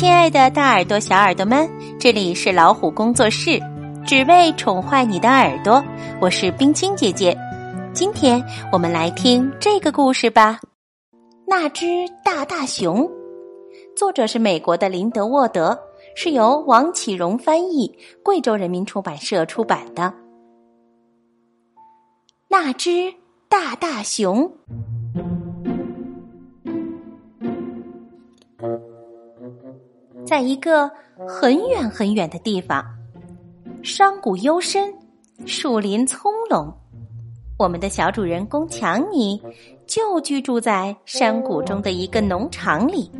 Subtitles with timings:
[0.00, 3.60] 亲爱的，大耳朵、小耳朵们，这里是老虎工作室，
[4.06, 5.84] 只为宠坏你的耳朵。
[6.22, 7.36] 我是冰清姐姐，
[7.92, 8.42] 今天
[8.72, 10.58] 我们来听这个故事吧。
[11.46, 11.86] 那只
[12.24, 13.06] 大大熊，
[13.94, 15.78] 作者是美国的林德沃德，
[16.16, 20.14] 是由王启荣翻译，贵州人民出版社出版的。
[22.48, 23.12] 那只
[23.50, 24.50] 大大熊。
[30.30, 30.88] 在一个
[31.26, 32.84] 很远很远的地方，
[33.82, 34.94] 山谷幽深，
[35.44, 36.72] 树林葱茏。
[37.58, 39.42] 我们的小主人公强尼
[39.88, 43.10] 就居住在山谷中的一个农场里。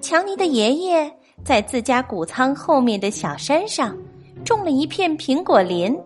[0.00, 1.08] 强尼的爷爷
[1.44, 3.96] 在自家谷仓后面的小山上
[4.44, 5.96] 种了一片苹果林。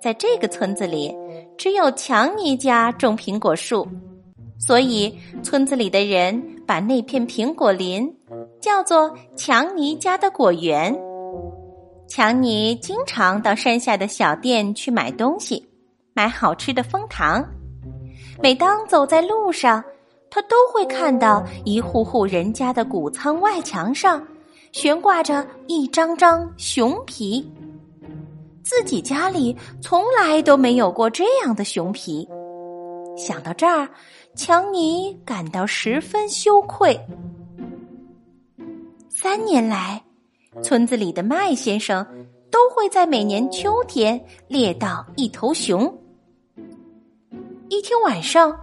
[0.00, 1.12] 在这个村子里，
[1.56, 3.84] 只有强尼家种苹果树。
[4.56, 8.14] 所以，村子里的人把那片苹果林
[8.60, 10.94] 叫做强尼家的果园。
[12.06, 15.66] 强尼经常到山下的小店去买东西，
[16.12, 17.42] 买好吃的蜂糖。
[18.42, 19.82] 每当走在路上，
[20.28, 24.22] 他都会看到一户户人家的谷仓外墙上
[24.72, 27.50] 悬挂着一张张熊皮。
[28.62, 32.28] 自己家里从来都没有过这样的熊皮。
[33.16, 33.88] 想到这儿，
[34.38, 36.96] 强尼感到十分羞愧。
[39.08, 40.00] 三年来，
[40.62, 42.06] 村子里的麦先生
[42.48, 45.92] 都会在每年秋天猎到一头熊。
[47.68, 48.56] 一天晚上，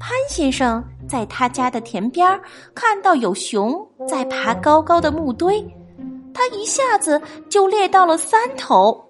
[0.00, 2.28] 潘先生在他家的田边
[2.74, 5.64] 看到有熊在爬高高的木堆，
[6.34, 9.00] 他一下子就猎到了三头。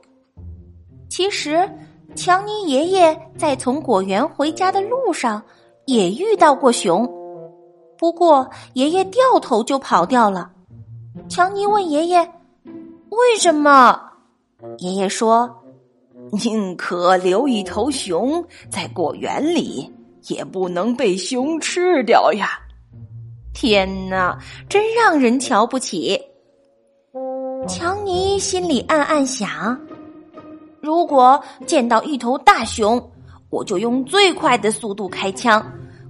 [1.09, 1.67] 其实。
[2.17, 5.41] 强尼爷爷在从果园回家的路上
[5.91, 7.05] 也遇到过熊，
[7.99, 10.49] 不过爷爷掉头就跑掉了。
[11.29, 12.21] 强尼问爷爷
[13.11, 14.01] ：“为什么？”
[14.79, 15.51] 爷爷说
[16.31, 19.93] ：“宁可留一头熊在果园里，
[20.29, 22.51] 也不能被熊吃掉呀！”
[23.53, 24.39] 天哪，
[24.69, 26.21] 真让人瞧不起。
[27.67, 29.77] 强尼心里暗暗想。
[30.81, 33.11] 如果见到一头大熊，
[33.51, 35.61] 我就用最快的速度开枪，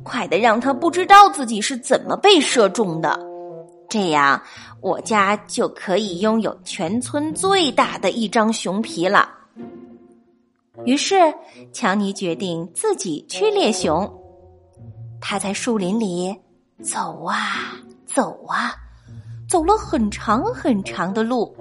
[0.03, 3.19] 快的让他不知道自己是怎么被射中的。
[3.89, 4.41] 这样，
[4.81, 9.29] 我家就可以拥有全村最大的一张熊皮了。
[10.85, 11.17] 于是，
[11.73, 14.11] 强尼决定自己去猎熊。
[15.21, 16.35] 他在树林里
[16.83, 18.75] 走啊走啊，
[19.49, 21.55] 走了很长很长的路，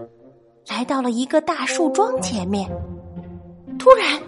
[0.68, 2.70] 来到了一个大树桩前面。
[3.78, 4.22] 突然，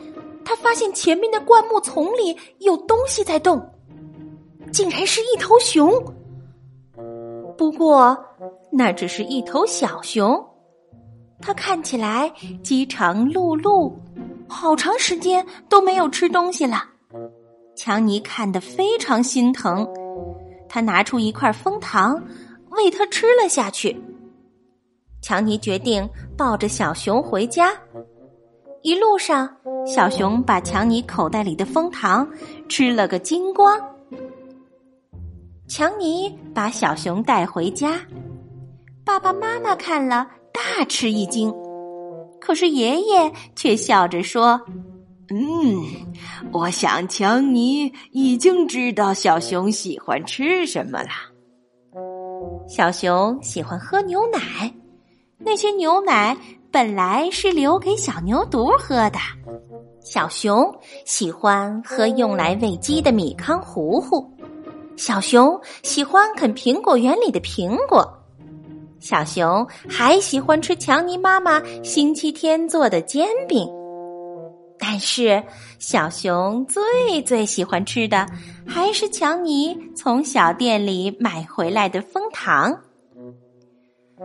[0.44, 3.66] 他发现前面的灌木丛里有东西在动，
[4.72, 5.92] 竟然是一头熊。
[7.58, 8.18] 不过，
[8.72, 10.44] 那只是一头小熊，
[11.42, 12.32] 它看起来
[12.64, 13.92] 饥肠辘辘，
[14.48, 16.84] 好长时间都没有吃东西了。
[17.76, 19.88] 强尼看得非常心疼，
[20.68, 22.22] 他拿出一块蜂糖
[22.70, 24.00] 喂它吃了下去。
[25.22, 26.08] 强尼决定
[26.38, 27.74] 抱着小熊回家。
[28.82, 29.48] 一路上，
[29.86, 32.28] 小熊把强尼口袋里的蜂糖
[32.68, 33.80] 吃了个精光。
[35.74, 37.98] 强尼把小熊带回家，
[39.06, 41.50] 爸爸妈妈看了大吃一惊，
[42.42, 44.60] 可是爷爷却笑着说
[45.32, 45.82] ：“嗯，
[46.52, 51.10] 我想强尼已经知道小熊喜欢吃什么了。
[52.68, 54.74] 小熊喜欢喝牛奶，
[55.38, 56.38] 那些牛奶。”
[56.70, 59.20] 本来是留给小牛犊喝的。
[60.00, 60.74] 小熊
[61.06, 64.26] 喜欢喝用来喂鸡的米糠糊糊，
[64.98, 68.08] 小熊喜欢啃苹果园里的苹果，
[69.00, 73.68] 小熊还喜欢吃强尼妈妈星期天做的煎饼。
[74.78, 75.44] 但是，
[75.80, 78.26] 小熊最最喜欢吃的
[78.68, 82.76] 还是强尼从小店里买回来的蜂糖。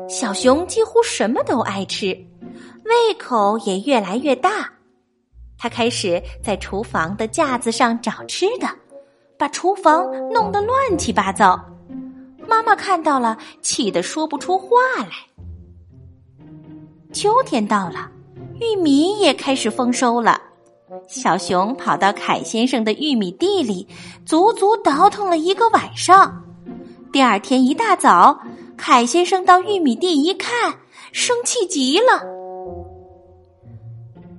[0.09, 2.09] 小熊几乎什么都爱吃。
[2.85, 4.71] 胃口也越来越大，
[5.59, 8.69] 他开始在厨房的架子上找吃的，
[9.39, 11.59] 把厨房弄得乱七八糟。
[12.49, 14.69] 妈妈看到了，气得说不出话
[14.99, 15.11] 来。
[17.13, 18.11] 秋天到了，
[18.61, 20.41] 玉米也开始丰收了。
[21.09, 23.87] 小熊跑到凯先生的玉米地里，
[24.25, 26.43] 足足倒腾了一个晚上。
[27.13, 28.39] 第二天一大早，
[28.77, 30.75] 凯先生到玉米地一看，
[31.11, 32.25] 生气极了。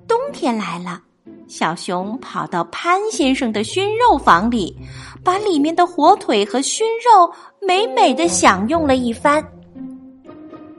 [0.08, 1.02] 冬天来了，
[1.48, 4.76] 小熊跑到潘先生的熏肉房里，
[5.24, 9.44] 把里面的火腿和熏肉美美的享用了一番。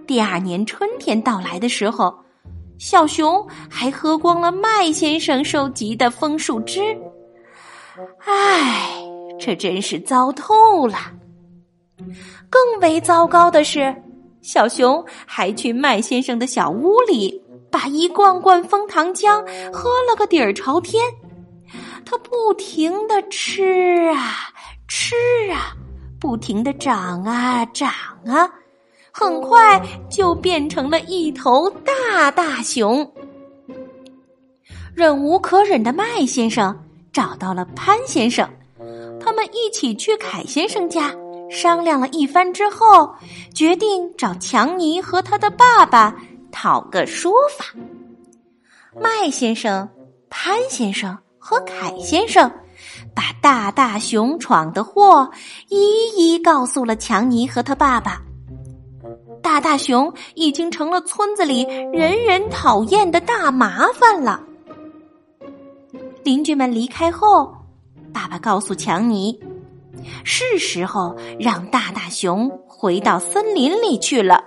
[0.06, 2.14] 第二年春天到来的时候，
[2.78, 6.80] 小熊还喝光了麦先生收集的枫树枝。
[8.24, 8.90] 唉，
[9.38, 10.96] 这真是糟透了！
[12.50, 13.94] 更为糟糕的是，
[14.40, 17.42] 小熊还去麦先生的小屋里。
[17.70, 19.42] 把一罐罐枫糖浆
[19.72, 21.04] 喝了个底儿朝天，
[22.04, 24.50] 他不停的吃啊
[24.86, 25.14] 吃
[25.52, 25.72] 啊，
[26.18, 27.90] 不停的长啊长
[28.26, 28.50] 啊，
[29.12, 29.80] 很快
[30.10, 33.10] 就变成了一头大大熊。
[34.94, 36.76] 忍无可忍的麦先生
[37.12, 38.48] 找到了潘先生，
[39.20, 41.14] 他们一起去凯先生家
[41.50, 43.14] 商量了一番之后，
[43.54, 46.16] 决定找强尼和他的爸爸。
[46.50, 47.64] 讨个说法。
[49.00, 49.88] 麦先生、
[50.28, 52.50] 潘先生和凯先生
[53.14, 55.30] 把大大熊闯的祸
[55.68, 58.22] 一一告诉了强尼和他爸爸。
[59.42, 61.62] 大大熊已经成了村子里
[61.92, 64.42] 人人讨厌的大麻烦了。
[66.24, 67.54] 邻居们离开后，
[68.12, 69.38] 爸爸告诉强尼，
[70.24, 74.44] 是时候让大大熊回到森林里去了。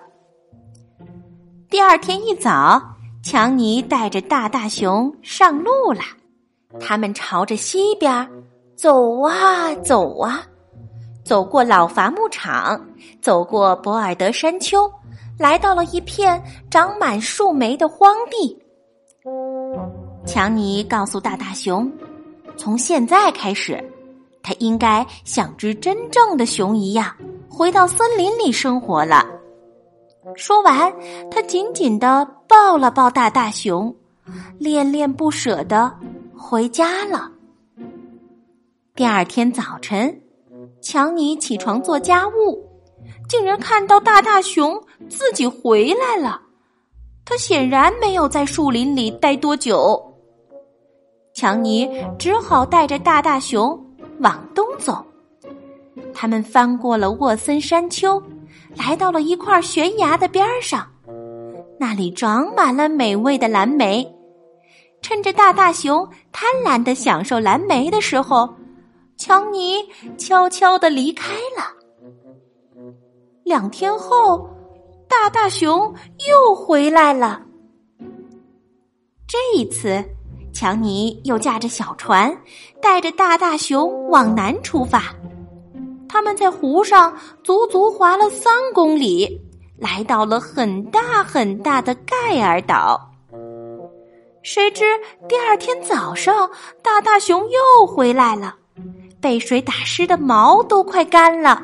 [1.72, 2.82] 第二天一早，
[3.24, 6.02] 强尼带着大大熊上路了。
[6.82, 8.30] 他们朝着西边
[8.76, 10.44] 走啊走啊，
[11.24, 12.78] 走过老伐木场，
[13.22, 14.92] 走过博尔德山丘，
[15.40, 18.62] 来到了一片长满树莓的荒地。
[20.26, 21.90] 强尼告诉大大熊，
[22.58, 23.82] 从现在开始，
[24.44, 27.16] 他应该像只真正的熊一样，
[27.50, 29.26] 回到森林里生活了。
[30.36, 30.94] 说完，
[31.32, 33.96] 他紧紧的抱了抱大大熊，
[34.60, 35.92] 恋恋不舍的
[36.38, 37.32] 回家了。
[38.96, 40.22] 第二天早晨，
[40.80, 42.64] 强尼起床做家务，
[43.28, 44.80] 竟然看到大大熊
[45.10, 46.40] 自己回来了。
[47.26, 50.00] 他显然没有在树林里待多久。
[51.34, 51.90] 强尼
[52.20, 53.80] 只好带着大大熊
[54.20, 55.04] 往东走。
[56.14, 58.22] 他们翻过了沃森山丘。
[58.76, 60.88] 来到了一块悬崖的边上，
[61.80, 64.08] 那里长满了美味的蓝莓。
[65.02, 68.48] 趁着大大熊贪婪的享受蓝莓的时候，
[69.18, 69.78] 强尼
[70.18, 71.66] 悄悄的离开了。
[73.44, 74.48] 两天后，
[75.10, 75.94] 大大熊
[76.30, 77.42] 又回来了。
[79.28, 80.04] 这一次，
[80.54, 82.36] 强尼又驾着小船，
[82.82, 85.04] 带着大大熊往南出发。
[86.12, 89.42] 他们在湖上足足划了三公里，
[89.78, 93.00] 来到了很大很大的盖尔岛。
[94.44, 94.84] 谁知
[95.30, 96.50] 第二天早上，
[96.84, 98.54] 大大熊又回来了，
[99.22, 101.64] 被水打湿的毛都快干了。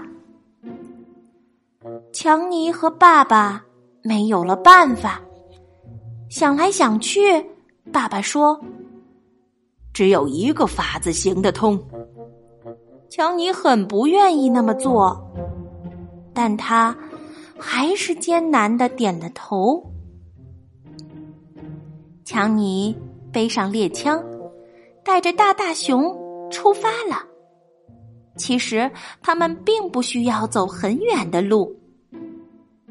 [2.14, 3.62] 强尼和爸爸
[4.02, 5.22] 没有了办法，
[6.30, 7.46] 想来想去，
[7.92, 8.58] 爸爸说
[9.94, 11.78] ：“只有一个法子行得通。”
[13.10, 15.32] 强尼很不愿意那么做，
[16.34, 16.96] 但他
[17.58, 19.84] 还是艰难的点了头。
[22.26, 22.96] 强尼
[23.32, 24.24] 背上猎枪，
[25.04, 26.16] 带着大大熊
[26.52, 27.26] 出发了。
[28.36, 31.76] 其实他们并不需要走很远的路，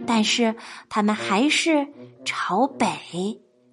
[0.07, 0.55] 但是
[0.89, 1.87] 他们还是
[2.25, 2.89] 朝北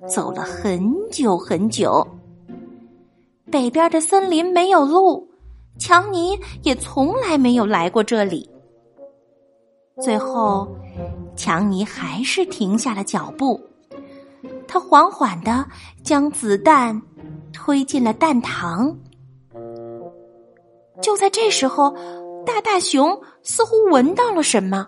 [0.08, 2.06] 走了很久很久。
[3.50, 5.33] 北边的森林没有路。
[5.80, 8.50] 强尼也从来没有来过这里。
[10.02, 10.68] 最后，
[11.36, 13.60] 强尼还是停下了脚步。
[14.68, 15.66] 他缓缓的
[16.04, 17.00] 将子弹
[17.52, 18.96] 推进了弹膛。
[21.02, 21.96] 就在这时候，
[22.46, 24.88] 大大熊似乎闻到了什么，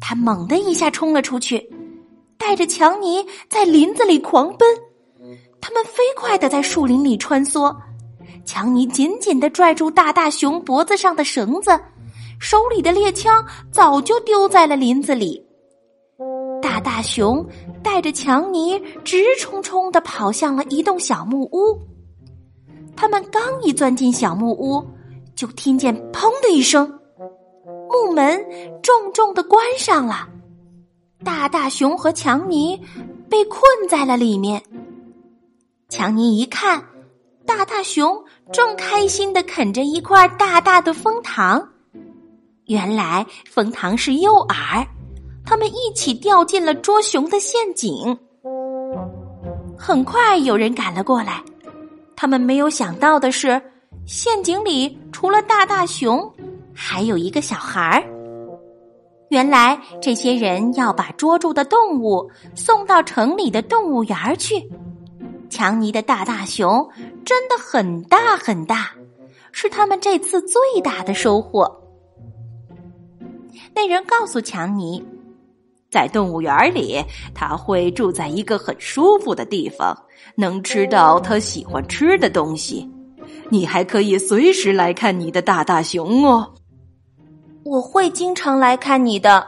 [0.00, 1.72] 他猛地一下冲了出去，
[2.38, 4.68] 带着强尼在林子里狂奔。
[5.60, 7.74] 他们飞快的在树林里穿梭。
[8.52, 11.70] 强尼紧紧的拽住大大熊脖子上的绳子，
[12.40, 15.40] 手里的猎枪早就丢在了林子里。
[16.60, 17.46] 大大熊
[17.80, 21.78] 带着强尼直冲冲的跑向了一栋小木屋。
[22.96, 24.84] 他们刚一钻进小木屋，
[25.36, 26.92] 就听见“砰”的一声，
[27.88, 28.44] 木门
[28.82, 30.28] 重重的关上了。
[31.24, 32.76] 大大熊和强尼
[33.28, 34.60] 被困在了里面。
[35.88, 36.84] 强尼一看。
[37.46, 41.62] 大大熊正开心的啃着一块大大的蜂糖，
[42.66, 44.84] 原来蜂糖是诱饵，
[45.44, 48.16] 他们一起掉进了捉熊的陷阱。
[49.78, 51.42] 很快有人赶了过来，
[52.16, 53.60] 他们没有想到的是，
[54.04, 56.32] 陷阱里除了大大熊，
[56.74, 58.04] 还有一个小孩儿。
[59.28, 64.68] 原来这些人要把捉住的动物送到城里的动物园去。
[65.48, 66.88] 强尼的大大熊
[67.24, 68.90] 真的很大很大，
[69.52, 71.80] 是他们这次最大的收获。
[73.74, 75.04] 那人告诉强尼，
[75.90, 79.96] 在动物园里，他会住在一个很舒服的地方，
[80.34, 82.90] 能吃到他喜欢吃的东西。
[83.48, 86.54] 你还可以随时来看你的大大熊哦。
[87.64, 89.46] 我会经常来看你的，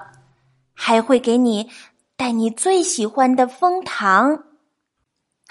[0.74, 1.68] 还会给你
[2.16, 4.44] 带你最喜欢的蜂糖。